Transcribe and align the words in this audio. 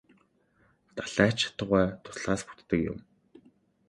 Далай 0.95 1.31
ч 1.37 1.39
атугай 1.49 1.87
дуслаас 2.03 2.41
бүтдэг 2.47 2.79
юм. 2.91 2.99